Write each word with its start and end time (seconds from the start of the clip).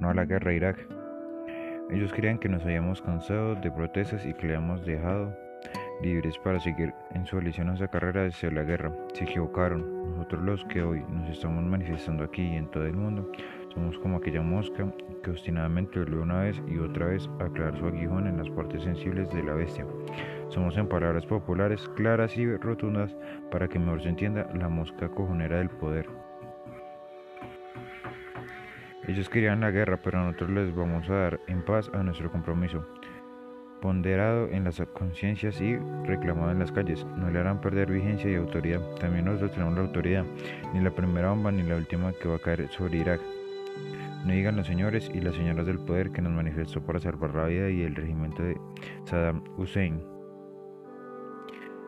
no 0.00 0.10
a 0.10 0.14
la 0.14 0.24
guerra 0.24 0.52
Irak. 0.52 0.86
Ellos 1.90 2.12
creían 2.12 2.38
que 2.38 2.48
nos 2.48 2.64
habíamos 2.64 3.02
cansado 3.02 3.54
de 3.54 3.70
protestas 3.70 4.24
y 4.26 4.34
que 4.34 4.46
le 4.46 4.56
habíamos 4.56 4.84
dejado 4.84 5.36
libres 6.02 6.38
para 6.38 6.58
seguir 6.60 6.94
en 7.14 7.26
su 7.26 7.36
deliciosa 7.36 7.88
carrera 7.88 8.26
hacia 8.26 8.50
la 8.50 8.62
guerra. 8.62 8.92
Se 9.12 9.24
equivocaron. 9.24 10.14
Nosotros 10.16 10.42
los 10.42 10.64
que 10.64 10.82
hoy 10.82 11.04
nos 11.10 11.28
estamos 11.28 11.64
manifestando 11.64 12.24
aquí 12.24 12.42
y 12.42 12.56
en 12.56 12.70
todo 12.70 12.86
el 12.86 12.94
mundo 12.94 13.30
somos 13.74 13.98
como 13.98 14.16
aquella 14.16 14.42
mosca 14.42 14.86
que 15.22 15.30
obstinadamente 15.30 15.98
volvió 15.98 16.22
una 16.22 16.40
vez 16.40 16.60
y 16.66 16.78
otra 16.78 17.06
vez 17.06 17.28
a 17.38 17.48
clavar 17.48 17.78
su 17.78 17.86
aguijón 17.86 18.26
en 18.26 18.38
las 18.38 18.48
partes 18.50 18.82
sensibles 18.82 19.30
de 19.30 19.42
la 19.42 19.54
bestia. 19.54 19.86
Somos 20.48 20.76
en 20.76 20.88
palabras 20.88 21.26
populares 21.26 21.88
claras 21.96 22.36
y 22.36 22.56
rotundas 22.56 23.14
para 23.50 23.68
que 23.68 23.78
mejor 23.78 24.02
se 24.02 24.08
entienda 24.08 24.48
la 24.54 24.68
mosca 24.68 25.08
cojonera 25.08 25.58
del 25.58 25.70
poder. 25.70 26.19
Ellos 29.06 29.28
querían 29.30 29.60
la 29.60 29.70
guerra, 29.70 29.98
pero 30.02 30.22
nosotros 30.22 30.50
les 30.50 30.74
vamos 30.74 31.08
a 31.08 31.14
dar 31.14 31.40
en 31.46 31.64
paz 31.64 31.90
a 31.94 32.02
nuestro 32.02 32.30
compromiso, 32.30 32.86
ponderado 33.80 34.48
en 34.48 34.64
las 34.64 34.80
conciencias 34.92 35.58
y 35.60 35.76
reclamado 36.04 36.50
en 36.50 36.58
las 36.58 36.70
calles. 36.70 37.06
No 37.16 37.30
le 37.30 37.38
harán 37.38 37.62
perder 37.62 37.90
vigencia 37.90 38.30
y 38.30 38.34
autoridad. 38.34 38.80
También 38.96 39.24
nosotros 39.24 39.52
tenemos 39.52 39.74
la 39.74 39.84
autoridad, 39.84 40.24
ni 40.74 40.80
la 40.80 40.90
primera 40.90 41.30
bomba 41.30 41.50
ni 41.50 41.62
la 41.62 41.76
última 41.76 42.12
que 42.12 42.28
va 42.28 42.36
a 42.36 42.40
caer 42.40 42.68
sobre 42.68 42.98
Irak. 42.98 43.20
No 44.26 44.32
digan 44.32 44.56
los 44.56 44.66
señores 44.66 45.10
y 45.14 45.20
las 45.20 45.34
señoras 45.34 45.64
del 45.64 45.78
poder 45.78 46.12
que 46.12 46.20
nos 46.20 46.32
manifestó 46.32 46.84
para 46.84 47.00
salvar 47.00 47.34
la 47.34 47.46
vida 47.46 47.70
y 47.70 47.82
el 47.82 47.94
regimiento 47.94 48.42
de 48.42 48.60
Saddam 49.04 49.42
Hussein. 49.56 50.02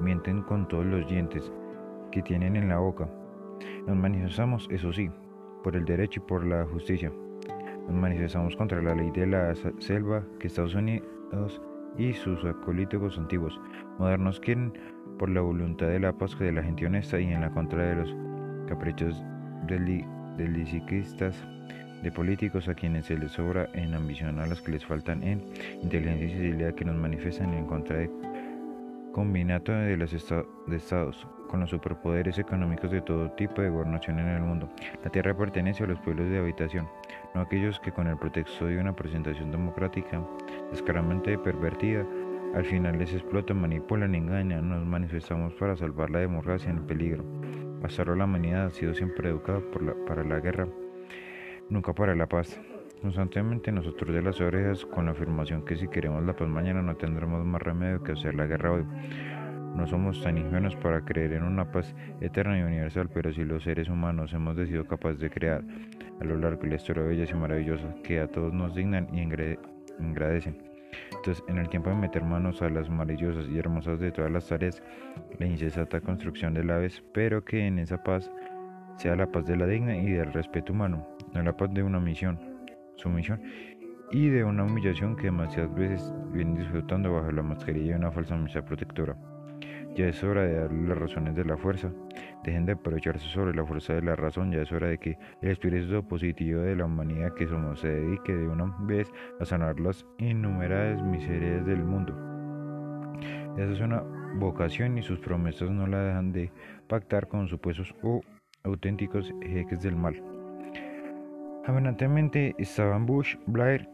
Mienten 0.00 0.42
con 0.42 0.66
todos 0.68 0.86
los 0.86 1.06
dientes 1.06 1.52
que 2.10 2.22
tienen 2.22 2.56
en 2.56 2.70
la 2.70 2.78
boca. 2.78 3.06
Nos 3.86 3.96
manifestamos, 3.96 4.66
eso 4.70 4.90
sí, 4.90 5.10
por 5.64 5.74
el 5.74 5.84
derecho 5.84 6.20
y 6.20 6.28
por 6.28 6.46
la 6.46 6.64
justicia. 6.66 7.10
Nos 7.88 7.96
manifestamos 7.96 8.54
contra 8.54 8.80
la 8.80 8.94
ley 8.94 9.10
de 9.10 9.26
la 9.26 9.54
selva 9.80 10.24
que 10.38 10.46
Estados 10.46 10.74
Unidos 10.74 11.60
y 11.98 12.12
sus 12.12 12.44
acolíticos 12.44 13.18
antiguos 13.18 13.58
modernos 13.98 14.38
quieren 14.40 14.72
por 15.18 15.30
la 15.30 15.40
voluntad 15.40 15.86
de 15.86 16.00
la 16.00 16.12
paz 16.12 16.38
de 16.38 16.52
la 16.52 16.62
gente 16.62 16.86
honesta 16.86 17.18
y 17.18 17.32
en 17.32 17.40
la 17.40 17.50
contra 17.50 17.82
de 17.82 17.94
los 17.96 18.14
caprichos 18.68 19.22
del, 19.66 20.04
de 20.36 22.12
políticos 22.12 22.68
a 22.68 22.74
quienes 22.74 23.06
se 23.06 23.16
les 23.16 23.32
sobra 23.32 23.68
en 23.72 23.94
ambición 23.94 24.38
a 24.38 24.46
los 24.46 24.60
que 24.60 24.72
les 24.72 24.84
faltan 24.84 25.22
en 25.22 25.42
inteligencia 25.82 26.26
y 26.26 26.30
sensibilidad 26.30 26.74
que 26.74 26.84
nos 26.84 26.96
manifiestan 26.96 27.54
en 27.54 27.66
contra 27.66 27.96
de 27.96 28.10
combinato 29.14 29.72
de 29.72 29.96
los 29.96 30.12
estados 30.12 31.26
con 31.48 31.60
los 31.60 31.70
superpoderes 31.70 32.36
económicos 32.38 32.90
de 32.90 33.00
todo 33.00 33.30
tipo 33.30 33.62
de 33.62 33.70
gobernación 33.70 34.18
en 34.18 34.28
el 34.28 34.42
mundo. 34.42 34.68
La 35.04 35.10
tierra 35.10 35.36
pertenece 35.36 35.84
a 35.84 35.86
los 35.86 36.00
pueblos 36.00 36.28
de 36.28 36.38
habitación, 36.38 36.88
no 37.32 37.40
a 37.40 37.44
aquellos 37.44 37.78
que 37.78 37.92
con 37.92 38.08
el 38.08 38.18
pretexto 38.18 38.66
de 38.66 38.78
una 38.78 38.94
presentación 38.94 39.52
democrática 39.52 40.20
descaradamente 40.72 41.38
pervertida, 41.38 42.04
al 42.54 42.64
final 42.64 42.98
les 42.98 43.12
explotan, 43.12 43.60
manipulan, 43.60 44.14
engañan. 44.14 44.68
Nos 44.68 44.84
manifestamos 44.84 45.54
para 45.54 45.76
salvar 45.76 46.10
la 46.10 46.18
democracia 46.18 46.70
en 46.70 46.84
peligro. 46.86 47.24
Hasta 47.84 48.02
ahora 48.02 48.16
la 48.16 48.24
humanidad 48.24 48.66
ha 48.66 48.70
sido 48.70 48.94
siempre 48.94 49.28
educada 49.28 49.60
para 50.06 50.24
la 50.24 50.40
guerra, 50.40 50.66
nunca 51.68 51.92
para 51.92 52.14
la 52.16 52.26
paz. 52.26 52.60
Constantemente 53.02 53.70
nosotros 53.70 54.14
de 54.14 54.22
las 54.22 54.40
orejas 54.40 54.84
con 54.86 55.06
la 55.06 55.12
afirmación 55.12 55.64
que 55.64 55.76
si 55.76 55.88
queremos 55.88 56.24
la 56.24 56.34
paz 56.34 56.48
mañana 56.48 56.82
no 56.82 56.96
tendremos 56.96 57.44
más 57.44 57.60
remedio 57.60 58.02
que 58.02 58.12
hacer 58.12 58.34
la 58.34 58.46
guerra 58.46 58.72
hoy. 58.72 58.84
No 59.74 59.86
somos 59.86 60.22
tan 60.22 60.38
ingenuos 60.38 60.76
para 60.76 61.04
creer 61.04 61.32
en 61.32 61.42
una 61.42 61.70
paz 61.70 61.94
eterna 62.20 62.58
y 62.58 62.62
universal, 62.62 63.10
pero 63.12 63.32
si 63.32 63.44
los 63.44 63.64
seres 63.64 63.88
humanos 63.88 64.32
hemos 64.32 64.56
sido 64.68 64.86
capaces 64.86 65.18
de 65.18 65.30
crear 65.30 65.64
a 66.20 66.24
lo 66.24 66.36
largo 66.38 66.62
de 66.62 66.68
la 66.68 66.74
historia 66.76 67.02
bellas 67.02 67.30
y 67.30 67.34
maravillosas 67.34 67.94
que 68.04 68.20
a 68.20 68.28
todos 68.28 68.52
nos 68.52 68.74
dignan 68.74 69.08
y 69.12 69.20
agradecen. 69.22 70.62
Entonces, 71.16 71.44
en 71.48 71.58
el 71.58 71.68
tiempo 71.68 71.90
de 71.90 71.96
meter 71.96 72.22
manos 72.22 72.62
a 72.62 72.68
las 72.68 72.88
maravillosas 72.88 73.48
y 73.48 73.58
hermosas 73.58 73.98
de 73.98 74.12
todas 74.12 74.30
las 74.30 74.48
tareas, 74.48 74.82
la 75.38 75.46
incesata 75.46 76.00
construcción 76.00 76.54
de 76.54 76.62
la 76.62 76.76
vez, 76.78 77.02
pero 77.12 77.44
que 77.44 77.66
en 77.66 77.80
esa 77.80 78.02
paz 78.02 78.30
sea 78.96 79.16
la 79.16 79.26
paz 79.26 79.44
de 79.46 79.56
la 79.56 79.66
digna 79.66 79.96
y 79.96 80.12
del 80.12 80.32
respeto 80.32 80.72
humano, 80.72 81.06
no 81.32 81.42
la 81.42 81.56
paz 81.56 81.74
de 81.74 81.82
una 81.82 81.98
misión, 81.98 82.38
sumisión 82.96 83.40
y 84.10 84.28
de 84.28 84.44
una 84.44 84.64
humillación 84.64 85.16
que 85.16 85.24
demasiadas 85.24 85.74
veces 85.74 86.14
vienen 86.32 86.56
disfrutando 86.56 87.12
bajo 87.12 87.32
la 87.32 87.42
mascarilla 87.42 87.92
de 87.92 87.98
una 87.98 88.12
falsa 88.12 88.34
amistad 88.34 88.64
protectora. 88.64 89.16
Ya 89.94 90.08
es 90.08 90.24
hora 90.24 90.42
de 90.42 90.54
darle 90.54 90.88
las 90.88 90.98
razones 90.98 91.36
de 91.36 91.44
la 91.44 91.56
fuerza. 91.56 91.92
Dejen 92.42 92.66
de 92.66 92.72
aprovecharse 92.72 93.28
sobre 93.28 93.54
la 93.54 93.64
fuerza 93.64 93.94
de 93.94 94.02
la 94.02 94.16
razón. 94.16 94.50
Ya 94.50 94.62
es 94.62 94.72
hora 94.72 94.88
de 94.88 94.98
que 94.98 95.16
el 95.40 95.50
espíritu 95.50 96.06
positivo 96.06 96.62
de 96.62 96.74
la 96.74 96.86
humanidad 96.86 97.32
que 97.34 97.46
somos 97.46 97.78
se 97.78 97.88
dedique 97.88 98.34
de 98.34 98.48
una 98.48 98.74
vez 98.80 99.08
a 99.38 99.44
sanar 99.44 99.78
las 99.78 100.04
innumerables 100.18 101.00
miserias 101.04 101.64
del 101.64 101.84
mundo. 101.84 102.12
Esa 103.56 103.72
es 103.72 103.80
una 103.80 104.02
vocación 104.34 104.98
y 104.98 105.02
sus 105.02 105.20
promesas 105.20 105.70
no 105.70 105.86
la 105.86 106.02
dejan 106.02 106.32
de 106.32 106.50
pactar 106.88 107.28
con 107.28 107.46
supuestos 107.46 107.94
o 108.02 108.20
auténticos 108.64 109.32
jeques 109.42 109.80
del 109.82 109.94
mal. 109.94 110.33
Amenazantemente 111.66 112.54
estaban 112.58 113.06
Bush, 113.06 113.36
Blair 113.46 113.88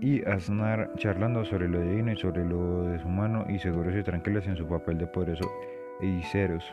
y 0.00 0.24
Aznar 0.24 0.92
charlando 0.96 1.44
sobre 1.44 1.68
lo 1.68 1.80
divino 1.80 2.12
y 2.12 2.16
sobre 2.16 2.44
lo 2.44 2.84
deshumano 2.84 3.44
y 3.48 3.58
seguros 3.58 3.96
y 3.96 4.02
tranquilos 4.04 4.46
en 4.46 4.56
su 4.56 4.64
papel 4.66 4.98
de 4.98 5.08
poderoso 5.08 5.50
hechiceros, 6.00 6.64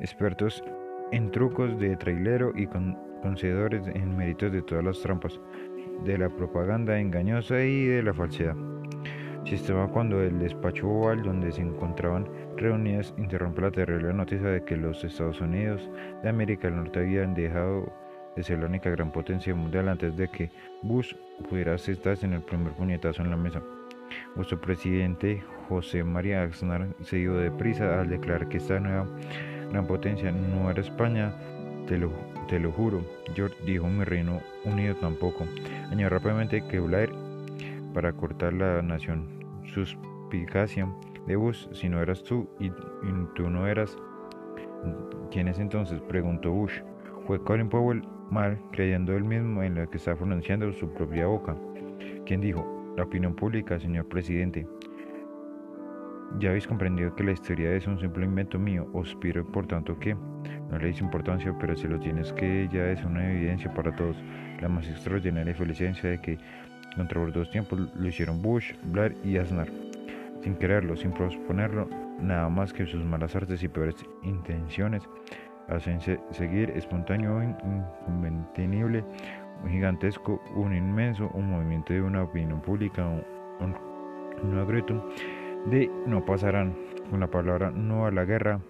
expertos 0.00 0.64
en 1.12 1.30
trucos 1.30 1.78
de 1.78 1.96
trailero 1.96 2.52
y 2.56 2.66
concedores 3.22 3.86
en 3.86 4.16
méritos 4.16 4.50
de 4.50 4.62
todas 4.62 4.82
las 4.82 5.00
trampas, 5.00 5.38
de 6.04 6.18
la 6.18 6.28
propaganda 6.28 6.98
engañosa 6.98 7.60
y 7.62 7.86
de 7.86 8.02
la 8.02 8.12
falsedad. 8.12 8.56
Si 9.44 9.54
estaba 9.54 9.86
cuando 9.88 10.20
el 10.22 10.40
despacho 10.40 10.88
oval 10.88 11.22
donde 11.22 11.52
se 11.52 11.62
encontraban 11.62 12.28
reunidas 12.56 13.14
interrumpe 13.16 13.60
la 13.62 13.70
terrible 13.70 14.12
noticia 14.12 14.48
de 14.48 14.64
que 14.64 14.76
los 14.76 15.04
Estados 15.04 15.40
Unidos 15.40 15.88
de 16.24 16.28
América 16.28 16.66
del 16.66 16.78
Norte 16.78 16.98
habían 16.98 17.34
dejado 17.34 18.01
de 18.36 18.42
ser 18.42 18.58
la 18.58 18.66
única 18.66 18.90
gran 18.90 19.10
potencia 19.10 19.54
mundial 19.54 19.88
antes 19.88 20.16
de 20.16 20.28
que 20.28 20.50
Bush 20.82 21.14
pudiera 21.48 21.76
sentarse 21.78 22.26
en 22.26 22.34
el 22.34 22.42
primer 22.42 22.72
puñetazo 22.72 23.22
en 23.22 23.30
la 23.30 23.36
mesa. 23.36 23.62
Vuestro 24.34 24.60
presidente 24.60 25.42
José 25.68 26.04
María 26.04 26.42
Aznar 26.42 26.86
se 27.02 27.16
dio 27.16 27.34
deprisa 27.34 28.00
al 28.00 28.08
declarar 28.08 28.48
que 28.48 28.58
esta 28.58 28.78
nueva 28.78 29.06
gran 29.70 29.86
potencia 29.86 30.30
no 30.30 30.70
era 30.70 30.80
España, 30.80 31.32
te 31.86 31.98
lo, 31.98 32.12
te 32.48 32.58
lo 32.58 32.72
juro. 32.72 33.02
George 33.34 33.56
dijo 33.64 33.86
mi 33.86 34.04
Reino 34.04 34.40
Unido 34.64 34.94
tampoco. 34.96 35.46
Añadió 35.90 36.10
rápidamente 36.10 36.66
que 36.68 36.80
Blair, 36.80 37.10
para 37.94 38.12
cortar 38.12 38.52
la 38.52 38.82
nación, 38.82 39.28
suspicacia 39.66 40.88
de 41.26 41.36
Bush, 41.36 41.66
si 41.72 41.88
no 41.88 42.00
eras 42.00 42.22
tú 42.22 42.48
y, 42.58 42.66
y 42.66 42.72
tú 43.34 43.48
no 43.48 43.66
eras, 43.66 43.96
¿quién 45.30 45.48
es 45.48 45.58
entonces? 45.58 46.00
preguntó 46.02 46.50
Bush. 46.50 46.80
Fue 47.26 47.42
Colin 47.42 47.68
Powell 47.68 48.02
mal, 48.32 48.58
creyendo 48.72 49.14
él 49.14 49.24
mismo 49.24 49.62
en 49.62 49.74
lo 49.74 49.88
que 49.88 49.98
está 49.98 50.16
pronunciando 50.16 50.72
su 50.72 50.92
propia 50.94 51.26
boca. 51.26 51.54
¿Quién 52.24 52.40
dijo? 52.40 52.66
La 52.96 53.04
opinión 53.04 53.34
pública, 53.34 53.78
señor 53.78 54.08
presidente. 54.08 54.66
Ya 56.38 56.48
habéis 56.48 56.66
comprendido 56.66 57.14
que 57.14 57.24
la 57.24 57.32
historia 57.32 57.74
es 57.74 57.86
un 57.86 58.00
simple 58.00 58.24
invento 58.24 58.58
mío, 58.58 58.88
os 58.94 59.14
pido 59.16 59.44
por 59.44 59.66
tanto 59.66 59.98
que 59.98 60.14
no 60.14 60.78
le 60.78 60.84
deis 60.86 61.00
importancia, 61.00 61.54
pero 61.60 61.76
si 61.76 61.86
lo 61.86 62.00
tienes 62.00 62.32
que 62.32 62.68
ya 62.72 62.90
es 62.90 63.04
una 63.04 63.30
evidencia 63.30 63.72
para 63.74 63.94
todos, 63.94 64.16
la 64.60 64.68
más 64.68 64.88
extraordinaria 64.88 65.54
felicidad 65.54 65.94
de 66.02 66.18
que 66.18 66.38
contra 66.96 67.22
los 67.22 67.34
dos 67.34 67.50
tiempos 67.50 67.78
lo 67.94 68.08
hicieron 68.08 68.40
Bush, 68.40 68.72
Blair 68.84 69.14
y 69.22 69.36
Aznar, 69.36 69.68
sin 70.42 70.54
quererlo, 70.56 70.96
sin 70.96 71.12
proponerlo, 71.12 71.88
nada 72.18 72.48
más 72.48 72.72
que 72.72 72.86
sus 72.86 73.04
malas 73.04 73.36
artes 73.36 73.62
y 73.62 73.68
peores 73.68 73.96
intenciones 74.22 75.02
hacen 75.68 76.00
seguir 76.00 76.70
espontáneo, 76.70 77.42
incontenible, 77.42 79.04
un 79.62 79.70
gigantesco, 79.70 80.40
un 80.54 80.74
inmenso, 80.74 81.30
un 81.34 81.50
movimiento 81.50 81.92
de 81.92 82.02
una 82.02 82.22
opinión 82.24 82.60
pública, 82.60 83.06
un, 83.06 83.76
un 84.42 85.70
de 85.70 85.90
no 86.06 86.24
pasarán 86.24 86.74
con 87.10 87.20
la 87.20 87.28
palabra 87.28 87.70
no 87.70 88.06
a 88.06 88.10
la 88.10 88.24
guerra, 88.24 88.60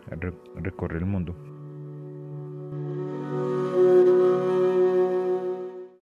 recorre 0.57 0.99
el 0.99 1.07
mundo. 1.07 1.52